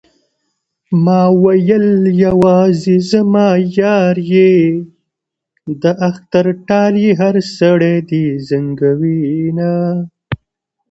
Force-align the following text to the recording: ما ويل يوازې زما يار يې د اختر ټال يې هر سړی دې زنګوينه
ما 1.03 1.21
ويل 1.43 1.85
يوازې 2.25 2.95
زما 3.11 3.47
يار 3.79 4.15
يې 4.33 4.53
د 5.81 5.83
اختر 6.09 6.45
ټال 6.67 6.93
يې 7.03 7.11
هر 7.21 7.35
سړی 7.57 7.95
دې 8.09 8.25
زنګوينه 8.47 9.73